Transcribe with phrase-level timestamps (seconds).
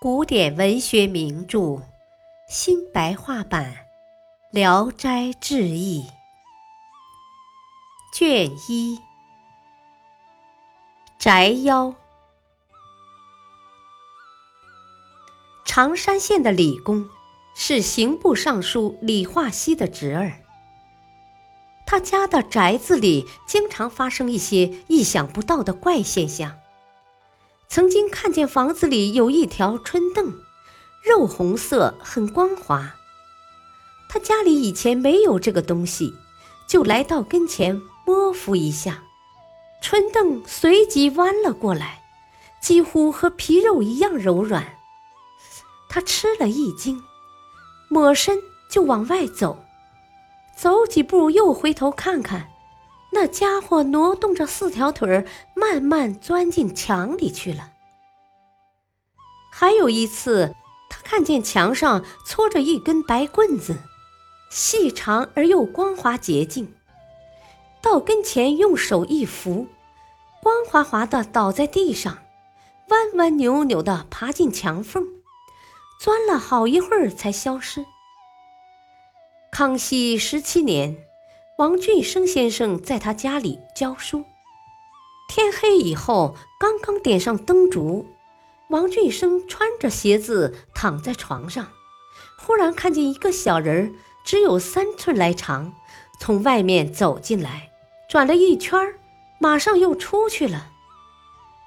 [0.00, 1.82] 古典文学名著
[2.48, 3.72] 新白话版
[4.52, 6.04] 《聊斋志异》
[8.16, 9.00] 卷一：
[11.18, 11.92] 宅妖。
[15.64, 17.04] 常山县的李公
[17.56, 20.32] 是刑部尚书李化熙的侄儿。
[21.84, 26.56] 他家的宅子里经常发生一些意想不到的怪现象。
[27.68, 30.40] 曾经看见房子里有一条春凳，
[31.02, 32.94] 肉红色，很光滑。
[34.08, 36.14] 他家里以前没有这个东西，
[36.66, 39.02] 就来到跟前摸扶一下，
[39.82, 42.02] 春凳随即弯了过来，
[42.58, 44.78] 几乎和皮肉一样柔软。
[45.90, 47.02] 他吃了一惊，
[47.90, 48.38] 抹身
[48.70, 49.62] 就往外走。
[50.56, 52.48] 走几步，又回头看看，
[53.10, 57.72] 那家伙挪动着四条腿儿，慢慢钻进墙里去了。
[59.50, 60.54] 还有一次，
[60.88, 63.78] 他看见墙上搓着一根白棍子，
[64.50, 66.72] 细长而又光滑洁净，
[67.82, 69.66] 到跟前用手一扶，
[70.42, 72.18] 光滑滑的倒在地上，
[72.88, 75.04] 弯弯扭扭的爬进墙缝，
[75.98, 77.84] 钻了好一会儿才消失。
[79.50, 80.96] 康熙十七年，
[81.58, 84.24] 王俊生先生在他家里教书。
[85.28, 88.06] 天黑以后，刚刚点上灯烛，
[88.68, 91.66] 王俊生穿着鞋子躺在床上，
[92.38, 93.92] 忽然看见一个小人儿，
[94.24, 95.72] 只有三寸来长，
[96.20, 97.72] 从外面走进来，
[98.08, 98.94] 转了一圈，
[99.40, 100.70] 马上又出去了。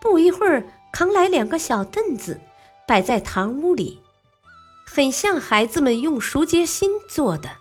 [0.00, 2.40] 不一会儿，扛来两个小凳子，
[2.88, 4.00] 摆在堂屋里，
[4.86, 7.58] 很像孩子们用竹节心做的。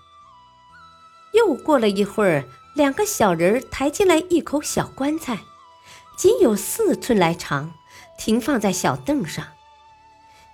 [1.34, 2.46] 又过了一会儿，
[2.76, 5.40] 两个小人抬进来一口小棺材，
[6.16, 7.74] 仅有四寸来长，
[8.18, 9.46] 停放在小凳上。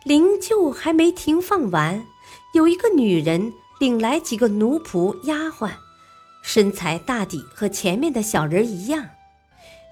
[0.04, 2.06] 灵柩还没停放完，
[2.54, 5.72] 有一个女人领来几个奴仆丫鬟，
[6.42, 9.10] 身材大抵和前面的小人一样。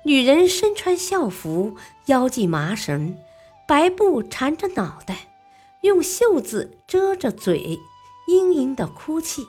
[0.03, 1.75] 女人身穿孝服，
[2.05, 3.17] 腰系麻绳，
[3.67, 5.27] 白布缠着脑袋，
[5.81, 7.77] 用袖子遮着嘴，
[8.29, 9.45] 嘤嘤的哭泣。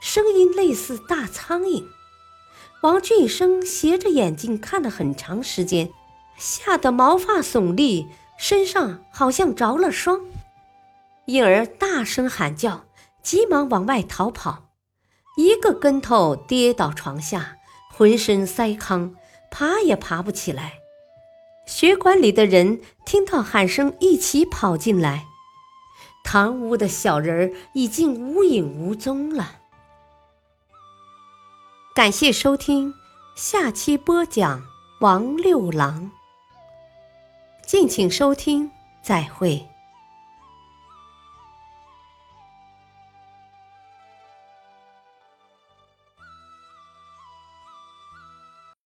[0.00, 1.84] 声音类似大苍蝇。
[2.82, 5.90] 王俊生斜着眼睛看了很长时间，
[6.36, 8.06] 吓得毛发耸立，
[8.38, 10.20] 身上好像着了霜，
[11.26, 12.84] 因而大声喊叫，
[13.22, 14.68] 急忙往外逃跑，
[15.36, 17.56] 一个跟头跌倒床下，
[17.92, 19.16] 浑身塞糠，
[19.50, 20.74] 爬也爬不起来。
[21.66, 25.26] 血馆里的人听到喊声，一起跑进来，
[26.22, 29.56] 堂屋的小人儿已经无影无踪了。
[31.98, 32.94] 感谢收听，
[33.34, 34.62] 下期播讲
[35.00, 36.08] 王六郎。
[37.66, 38.70] 敬请收听，
[39.02, 39.66] 再会。